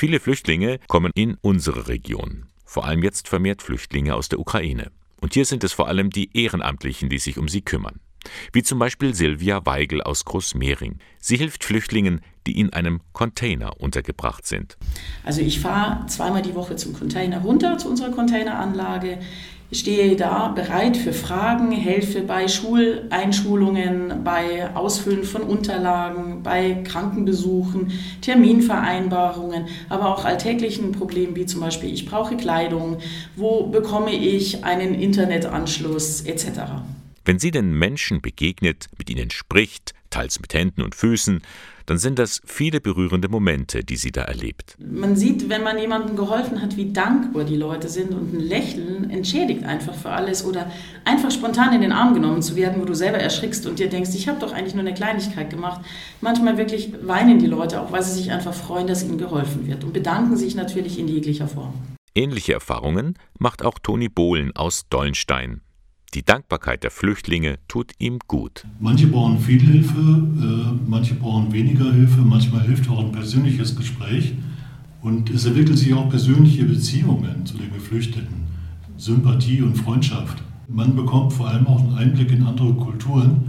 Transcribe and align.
Viele 0.00 0.18
Flüchtlinge 0.18 0.80
kommen 0.88 1.12
in 1.14 1.36
unsere 1.42 1.88
Region, 1.88 2.46
vor 2.64 2.86
allem 2.86 3.02
jetzt 3.02 3.28
vermehrt 3.28 3.60
Flüchtlinge 3.60 4.14
aus 4.14 4.30
der 4.30 4.38
Ukraine. 4.38 4.92
Und 5.20 5.34
hier 5.34 5.44
sind 5.44 5.62
es 5.62 5.74
vor 5.74 5.88
allem 5.88 6.08
die 6.08 6.30
Ehrenamtlichen, 6.32 7.10
die 7.10 7.18
sich 7.18 7.36
um 7.36 7.48
sie 7.48 7.60
kümmern. 7.60 8.00
Wie 8.50 8.62
zum 8.62 8.78
Beispiel 8.78 9.14
Silvia 9.14 9.66
Weigel 9.66 10.00
aus 10.00 10.24
Großmehring. 10.24 11.00
Sie 11.18 11.36
hilft 11.36 11.64
Flüchtlingen, 11.64 12.22
die 12.46 12.58
in 12.58 12.72
einem 12.72 13.02
Container 13.12 13.78
untergebracht 13.78 14.46
sind. 14.46 14.78
Also 15.22 15.42
ich 15.42 15.60
fahre 15.60 16.06
zweimal 16.06 16.40
die 16.40 16.54
Woche 16.54 16.76
zum 16.76 16.94
Container 16.94 17.42
runter, 17.42 17.76
zu 17.76 17.90
unserer 17.90 18.10
Containeranlage. 18.10 19.18
Ich 19.72 19.80
stehe 19.80 20.16
da 20.16 20.48
bereit 20.48 20.96
für 20.96 21.12
Fragen, 21.12 21.70
helfe 21.70 22.22
bei 22.22 22.48
Schuleinschulungen, 22.48 24.24
bei 24.24 24.74
Ausfüllen 24.74 25.22
von 25.22 25.42
Unterlagen, 25.42 26.42
bei 26.42 26.82
Krankenbesuchen, 26.82 27.92
Terminvereinbarungen, 28.20 29.66
aber 29.88 30.08
auch 30.08 30.24
alltäglichen 30.24 30.90
Problemen 30.90 31.36
wie 31.36 31.46
zum 31.46 31.60
Beispiel, 31.60 31.92
ich 31.92 32.04
brauche 32.04 32.36
Kleidung, 32.36 32.96
wo 33.36 33.68
bekomme 33.68 34.12
ich 34.12 34.64
einen 34.64 34.92
Internetanschluss 34.92 36.22
etc. 36.22 36.46
Wenn 37.24 37.38
sie 37.38 37.50
den 37.50 37.72
Menschen 37.72 38.20
begegnet, 38.22 38.86
mit 38.98 39.10
ihnen 39.10 39.30
spricht, 39.30 39.92
teils 40.08 40.40
mit 40.40 40.54
Händen 40.54 40.82
und 40.82 40.94
Füßen, 40.94 41.42
dann 41.86 41.98
sind 41.98 42.18
das 42.18 42.40
viele 42.44 42.80
berührende 42.80 43.28
Momente, 43.28 43.82
die 43.82 43.96
sie 43.96 44.12
da 44.12 44.22
erlebt. 44.22 44.76
Man 44.78 45.16
sieht, 45.16 45.48
wenn 45.48 45.62
man 45.62 45.76
jemandem 45.76 46.16
geholfen 46.16 46.62
hat, 46.62 46.76
wie 46.76 46.92
dankbar 46.92 47.44
die 47.44 47.56
Leute 47.56 47.88
sind 47.88 48.12
und 48.12 48.32
ein 48.32 48.40
Lächeln 48.40 49.10
entschädigt 49.10 49.64
einfach 49.64 49.94
für 49.94 50.10
alles 50.10 50.44
oder 50.44 50.70
einfach 51.04 51.30
spontan 51.30 51.74
in 51.74 51.80
den 51.80 51.92
Arm 51.92 52.14
genommen 52.14 52.42
zu 52.42 52.54
werden, 52.56 52.80
wo 52.80 52.84
du 52.84 52.94
selber 52.94 53.18
erschrickst 53.18 53.66
und 53.66 53.78
dir 53.80 53.88
denkst, 53.88 54.10
ich 54.14 54.28
habe 54.28 54.38
doch 54.38 54.52
eigentlich 54.52 54.74
nur 54.74 54.84
eine 54.84 54.94
Kleinigkeit 54.94 55.50
gemacht. 55.50 55.80
Manchmal 56.20 56.56
wirklich 56.58 56.92
weinen 57.02 57.38
die 57.38 57.46
Leute 57.46 57.80
auch, 57.80 57.92
weil 57.92 58.02
sie 58.02 58.12
sich 58.12 58.30
einfach 58.30 58.54
freuen, 58.54 58.86
dass 58.86 59.02
ihnen 59.02 59.18
geholfen 59.18 59.66
wird 59.66 59.82
und 59.82 59.92
bedanken 59.92 60.36
sich 60.36 60.54
natürlich 60.54 60.98
in 60.98 61.08
jeglicher 61.08 61.48
Form. 61.48 61.74
Ähnliche 62.14 62.52
Erfahrungen 62.52 63.14
macht 63.38 63.64
auch 63.64 63.78
Toni 63.78 64.08
Bohlen 64.08 64.54
aus 64.54 64.88
Dollenstein. 64.90 65.60
Die 66.12 66.24
Dankbarkeit 66.24 66.82
der 66.82 66.90
Flüchtlinge 66.90 67.58
tut 67.68 67.92
ihm 68.00 68.18
gut. 68.26 68.66
Manche 68.80 69.06
brauchen 69.06 69.38
viel 69.38 69.60
Hilfe, 69.60 70.00
äh, 70.00 70.88
manche 70.88 71.14
brauchen 71.14 71.52
weniger 71.52 71.92
Hilfe, 71.92 72.22
manchmal 72.22 72.62
hilft 72.62 72.90
auch 72.90 72.98
ein 72.98 73.12
persönliches 73.12 73.76
Gespräch. 73.76 74.32
Und 75.02 75.30
es 75.30 75.46
entwickeln 75.46 75.76
sich 75.76 75.94
auch 75.94 76.10
persönliche 76.10 76.64
Beziehungen 76.64 77.46
zu 77.46 77.56
den 77.58 77.72
Geflüchteten, 77.72 78.42
Sympathie 78.96 79.62
und 79.62 79.76
Freundschaft. 79.76 80.42
Man 80.66 80.96
bekommt 80.96 81.32
vor 81.32 81.46
allem 81.46 81.68
auch 81.68 81.78
einen 81.78 81.94
Einblick 81.94 82.32
in 82.32 82.42
andere 82.42 82.74
Kulturen. 82.74 83.44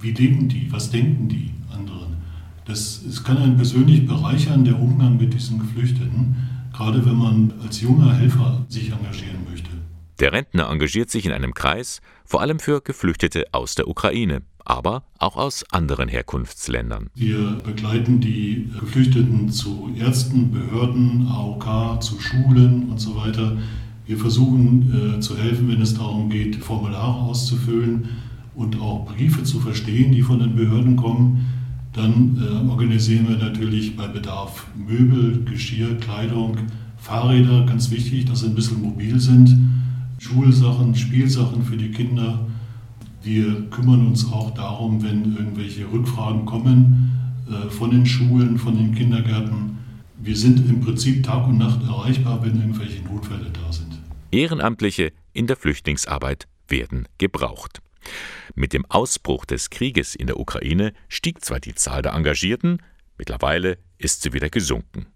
Wie 0.00 0.12
leben 0.12 0.48
die? 0.48 0.72
Was 0.72 0.90
denken 0.90 1.28
die 1.28 1.50
anderen? 1.70 2.16
Das, 2.64 3.02
es 3.06 3.22
kann 3.22 3.36
einen 3.36 3.56
persönlich 3.56 4.06
bereichern, 4.06 4.64
der 4.64 4.80
Umgang 4.80 5.18
mit 5.18 5.34
diesen 5.34 5.58
Geflüchteten, 5.58 6.36
gerade 6.72 7.04
wenn 7.04 7.16
man 7.16 7.52
als 7.62 7.82
junger 7.82 8.14
Helfer 8.14 8.64
sich 8.68 8.90
engagieren 8.90 9.36
möchte. 9.36 9.37
Der 10.20 10.32
Rentner 10.32 10.68
engagiert 10.68 11.10
sich 11.10 11.26
in 11.26 11.32
einem 11.32 11.54
Kreis, 11.54 12.00
vor 12.24 12.40
allem 12.40 12.58
für 12.58 12.80
Geflüchtete 12.80 13.44
aus 13.52 13.76
der 13.76 13.86
Ukraine, 13.86 14.42
aber 14.64 15.04
auch 15.18 15.36
aus 15.36 15.64
anderen 15.70 16.08
Herkunftsländern. 16.08 17.08
Wir 17.14 17.56
begleiten 17.64 18.20
die 18.20 18.68
Geflüchteten 18.80 19.48
zu 19.48 19.94
Ärzten, 19.96 20.50
Behörden, 20.50 21.28
AOK, 21.28 22.02
zu 22.02 22.18
Schulen 22.18 22.88
und 22.90 22.98
so 22.98 23.14
weiter. 23.14 23.58
Wir 24.06 24.18
versuchen 24.18 25.18
äh, 25.18 25.20
zu 25.20 25.38
helfen, 25.38 25.68
wenn 25.68 25.80
es 25.80 25.94
darum 25.94 26.28
geht, 26.28 26.56
Formulare 26.56 27.20
auszufüllen 27.20 28.08
und 28.56 28.80
auch 28.80 29.06
Briefe 29.06 29.44
zu 29.44 29.60
verstehen, 29.60 30.10
die 30.10 30.22
von 30.22 30.40
den 30.40 30.56
Behörden 30.56 30.96
kommen. 30.96 31.46
Dann 31.92 32.42
äh, 32.42 32.68
organisieren 32.68 33.28
wir 33.28 33.36
natürlich 33.36 33.96
bei 33.96 34.08
Bedarf 34.08 34.66
Möbel, 34.76 35.44
Geschirr, 35.44 35.96
Kleidung, 35.98 36.56
Fahrräder, 36.96 37.64
ganz 37.66 37.92
wichtig, 37.92 38.24
dass 38.24 38.40
sie 38.40 38.46
ein 38.46 38.56
bisschen 38.56 38.82
mobil 38.82 39.20
sind 39.20 39.56
Schulsachen, 40.18 40.94
Spielsachen 40.94 41.64
für 41.64 41.76
die 41.76 41.90
Kinder. 41.90 42.46
Wir 43.22 43.68
kümmern 43.70 44.06
uns 44.06 44.30
auch 44.30 44.52
darum, 44.54 45.02
wenn 45.02 45.36
irgendwelche 45.36 45.90
Rückfragen 45.90 46.44
kommen 46.44 47.10
äh, 47.48 47.70
von 47.70 47.90
den 47.90 48.06
Schulen, 48.06 48.58
von 48.58 48.76
den 48.76 48.94
Kindergärten. 48.94 49.78
Wir 50.20 50.36
sind 50.36 50.68
im 50.68 50.80
Prinzip 50.80 51.22
Tag 51.24 51.46
und 51.46 51.58
Nacht 51.58 51.82
erreichbar, 51.82 52.42
wenn 52.42 52.60
irgendwelche 52.60 53.02
Notfälle 53.04 53.50
da 53.52 53.72
sind. 53.72 53.98
Ehrenamtliche 54.30 55.12
in 55.32 55.46
der 55.46 55.56
Flüchtlingsarbeit 55.56 56.48
werden 56.66 57.06
gebraucht. 57.18 57.80
Mit 58.54 58.72
dem 58.72 58.84
Ausbruch 58.86 59.44
des 59.44 59.70
Krieges 59.70 60.14
in 60.14 60.26
der 60.26 60.40
Ukraine 60.40 60.92
stieg 61.08 61.44
zwar 61.44 61.60
die 61.60 61.74
Zahl 61.74 62.02
der 62.02 62.14
Engagierten, 62.14 62.78
mittlerweile 63.16 63.78
ist 63.98 64.22
sie 64.22 64.32
wieder 64.32 64.50
gesunken. 64.50 65.06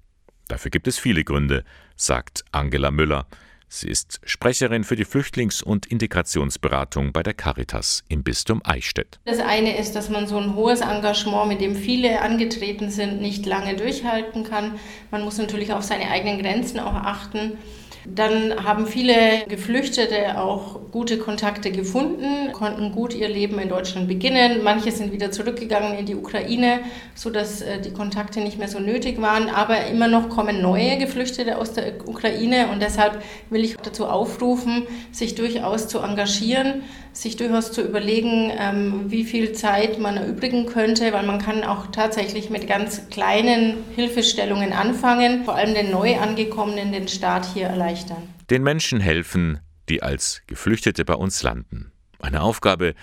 Dafür 0.48 0.70
gibt 0.70 0.86
es 0.86 0.98
viele 0.98 1.24
Gründe, 1.24 1.64
sagt 1.96 2.44
Angela 2.52 2.90
Müller. 2.90 3.26
Sie 3.74 3.88
ist 3.88 4.20
Sprecherin 4.24 4.84
für 4.84 4.96
die 4.96 5.06
Flüchtlings- 5.06 5.62
und 5.62 5.86
Integrationsberatung 5.86 7.14
bei 7.14 7.22
der 7.22 7.32
Caritas 7.32 8.04
im 8.06 8.22
Bistum 8.22 8.60
Eichstätt. 8.62 9.18
Das 9.24 9.38
eine 9.38 9.78
ist, 9.78 9.96
dass 9.96 10.10
man 10.10 10.26
so 10.26 10.36
ein 10.36 10.54
hohes 10.54 10.82
Engagement, 10.82 11.48
mit 11.48 11.62
dem 11.62 11.74
viele 11.74 12.20
angetreten 12.20 12.90
sind, 12.90 13.22
nicht 13.22 13.46
lange 13.46 13.74
durchhalten 13.74 14.44
kann. 14.44 14.78
Man 15.10 15.22
muss 15.22 15.38
natürlich 15.38 15.72
auf 15.72 15.84
seine 15.84 16.10
eigenen 16.10 16.38
Grenzen 16.42 16.80
auch 16.80 16.92
achten. 16.92 17.56
Dann 18.04 18.64
haben 18.64 18.86
viele 18.86 19.44
Geflüchtete 19.48 20.40
auch 20.40 20.80
gute 20.90 21.18
Kontakte 21.18 21.70
gefunden, 21.70 22.50
konnten 22.52 22.90
gut 22.90 23.14
ihr 23.14 23.28
Leben 23.28 23.60
in 23.60 23.68
Deutschland 23.68 24.08
beginnen. 24.08 24.64
Manche 24.64 24.90
sind 24.90 25.12
wieder 25.12 25.30
zurückgegangen 25.30 25.96
in 25.96 26.06
die 26.06 26.16
Ukraine, 26.16 26.80
sodass 27.14 27.62
äh, 27.62 27.80
die 27.80 27.92
Kontakte 27.92 28.40
nicht 28.40 28.58
mehr 28.58 28.66
so 28.66 28.80
nötig 28.80 29.20
waren. 29.22 29.48
Aber 29.48 29.86
immer 29.86 30.08
noch 30.08 30.28
kommen 30.28 30.60
neue 30.60 30.98
Geflüchtete 30.98 31.58
aus 31.58 31.74
der 31.74 32.08
Ukraine 32.08 32.70
und 32.72 32.82
deshalb 32.82 33.22
will 33.50 33.64
ich 33.64 33.76
dazu 33.76 34.06
aufrufen, 34.06 34.86
sich 35.12 35.36
durchaus 35.36 35.86
zu 35.86 36.00
engagieren, 36.00 36.82
sich 37.12 37.36
durchaus 37.36 37.70
zu 37.70 37.82
überlegen, 37.82 38.50
ähm, 38.58 39.04
wie 39.08 39.24
viel 39.24 39.52
Zeit 39.52 40.00
man 40.00 40.16
erübrigen 40.16 40.66
könnte, 40.66 41.12
weil 41.12 41.24
man 41.24 41.38
kann 41.38 41.62
auch 41.62 41.86
tatsächlich 41.92 42.50
mit 42.50 42.66
ganz 42.66 43.08
kleinen 43.10 43.84
Hilfestellungen 43.94 44.72
anfangen, 44.72 45.44
vor 45.44 45.54
allem 45.54 45.74
den 45.74 45.90
neu 45.92 46.16
angekommenen 46.16 46.90
den 46.90 47.06
Staat 47.06 47.46
hier 47.54 47.66
erleichtern 47.66 47.91
erleichtern. 47.92 48.28
Den 48.50 48.62
Menschen 48.62 49.00
helfen, 49.00 49.60
die 49.88 50.02
als 50.02 50.42
Geflüchtete 50.46 51.04
bei 51.04 51.14
uns 51.14 51.42
landen. 51.42 51.92
Eine 52.18 52.40
Aufgabe, 52.42 52.94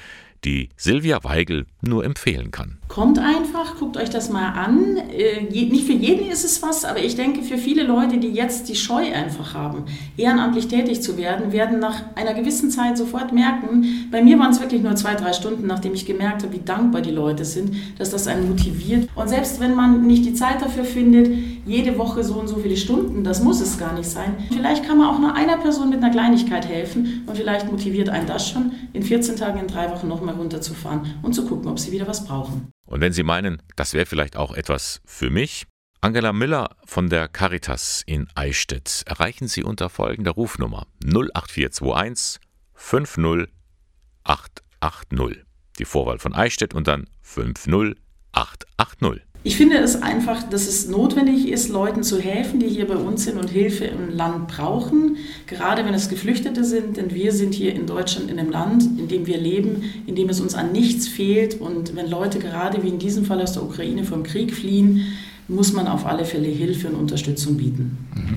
die 0.44 0.70
Silvia 0.78 1.24
Weigel 1.24 1.66
nur 1.82 2.04
empfehlen 2.04 2.52
kann. 2.52 2.78
Kommt 2.90 3.20
einfach, 3.20 3.78
guckt 3.78 3.96
euch 3.96 4.10
das 4.10 4.30
mal 4.30 4.50
an. 4.50 4.98
Äh, 4.98 5.44
nicht 5.44 5.86
für 5.86 5.94
jeden 5.94 6.30
ist 6.30 6.44
es 6.44 6.62
was, 6.62 6.84
aber 6.84 7.00
ich 7.00 7.16
denke, 7.16 7.42
für 7.42 7.58
viele 7.58 7.84
Leute, 7.84 8.18
die 8.18 8.30
jetzt 8.30 8.68
die 8.68 8.76
Scheu 8.76 9.14
einfach 9.14 9.54
haben, 9.54 9.86
ehrenamtlich 10.18 10.68
tätig 10.68 11.02
zu 11.02 11.18
werden, 11.18 11.54
werden 11.54 11.80
nach 11.80 12.02
einer 12.16 12.34
gewissen 12.34 12.70
Zeit 12.70 12.98
sofort 12.98 13.32
merken, 13.32 14.08
bei 14.12 14.22
mir 14.22 14.38
waren 14.40 14.52
es 14.52 14.60
wirklich 14.60 14.82
nur 14.82 14.96
zwei, 14.96 15.16
drei 15.16 15.32
Stunden, 15.32 15.68
nachdem 15.68 15.94
ich 15.94 16.06
gemerkt 16.06 16.44
habe, 16.44 16.54
wie 16.54 16.60
dankbar 16.60 17.02
die 17.02 17.12
Leute 17.12 17.46
sind, 17.46 17.74
dass 17.98 18.10
das 18.10 18.28
einen 18.28 18.50
motiviert. 18.50 19.08
Und 19.16 19.30
selbst 19.30 19.60
wenn 19.60 19.76
man 19.76 20.06
nicht 20.06 20.26
die 20.26 20.34
Zeit 20.34 20.62
dafür 20.62 20.84
findet, 20.84 21.30
jede 21.66 21.98
Woche 21.98 22.24
so 22.24 22.34
und 22.34 22.48
so 22.48 22.58
viele 22.58 22.76
Stunden, 22.76 23.24
das 23.24 23.44
muss 23.44 23.62
es 23.62 23.78
gar 23.78 23.94
nicht 23.94 24.10
sein. 24.10 24.36
Vielleicht 24.52 24.86
kann 24.86 24.98
man 24.98 25.08
auch 25.08 25.20
nur 25.20 25.34
einer 25.34 25.58
Person 25.58 25.90
mit 25.90 26.04
einer 26.04 26.12
Kleinigkeit 26.12 26.68
helfen 26.68 27.24
und 27.28 27.38
vielleicht 27.38 27.72
motiviert 27.72 28.10
einen 28.10 28.28
das 28.28 28.50
schon, 28.50 28.72
in 28.94 29.04
14 29.04 29.36
Tagen, 29.36 29.60
in 29.60 29.68
drei 29.68 29.90
Wochen 29.92 30.08
nochmal 30.08 30.36
runterzufahren 30.36 31.02
und 31.22 31.34
zu 31.34 31.46
ob 31.70 31.80
sie 31.80 31.92
wieder 31.92 32.08
was 32.08 32.26
brauchen. 32.26 32.72
Und 32.86 33.02
wenn 33.02 33.14
Sie 33.14 33.24
meinen, 33.24 33.62
das 33.76 33.94
wäre 33.94 34.06
vielleicht 34.06 34.36
auch 34.36 34.54
etwas 34.54 35.02
für 35.06 35.30
mich, 35.30 35.68
Angela 36.02 36.32
Müller 36.32 36.78
von 36.86 37.10
der 37.10 37.28
Caritas 37.28 38.04
in 38.06 38.30
Eichstätt 38.34 39.04
erreichen 39.06 39.50
Sie 39.50 39.64
unter 39.64 39.90
folgender 39.90 40.32
Rufnummer 40.32 40.88
08421 41.04 42.40
50880. 42.74 45.44
Die 45.78 45.86
Vorwahl 45.86 46.20
von 46.20 46.34
Eichstätt 46.34 46.74
und 46.74 46.88
dann 46.88 47.10
50880. 47.22 49.26
Ich 49.42 49.56
finde 49.56 49.78
es 49.78 50.02
einfach, 50.02 50.44
dass 50.44 50.68
es 50.68 50.90
notwendig 50.90 51.48
ist, 51.48 51.70
Leuten 51.70 52.04
zu 52.04 52.20
helfen, 52.20 52.60
die 52.60 52.68
hier 52.68 52.86
bei 52.86 52.98
uns 52.98 53.24
sind 53.24 53.38
und 53.38 53.50
Hilfe 53.50 53.86
im 53.86 54.10
Land 54.10 54.50
brauchen, 54.50 55.16
gerade 55.48 55.86
wenn 55.86 55.94
es 55.94 56.10
Geflüchtete 56.10 56.66
sind, 56.66 56.98
denn 56.98 57.14
wir 57.16 57.32
sind 57.32 57.54
hier 57.54 57.74
in 57.74 57.86
Deutschland 57.86 58.30
in 58.30 58.38
einem 58.38 58.52
Land, 58.52 58.84
in 59.00 59.08
dem 59.08 59.28
wir 59.28 59.38
leben, 59.38 59.84
in 60.08 60.16
dem 60.16 60.28
es 60.28 60.42
uns 60.42 60.56
an 60.56 60.74
nichts 60.74 61.08
fehlt 61.08 61.62
und 61.62 61.96
wenn 61.96 62.10
Leute 62.10 62.40
gerade 62.40 62.84
wie 62.84 62.90
in 62.90 63.00
diesem 63.00 63.24
Fall 63.24 63.42
aus 63.42 63.54
der 63.54 63.64
Ukraine 63.64 64.04
vom 64.04 64.24
Krieg 64.24 64.54
fliehen, 64.54 65.06
muss 65.48 65.72
man 65.72 65.88
auf 65.88 66.06
alle 66.06 66.26
Fälle 66.26 66.50
Hilfe 66.50 66.90
und 66.90 66.96
Unterstützung 66.96 67.56
bieten. 67.56 67.98
Mhm. 68.16 68.22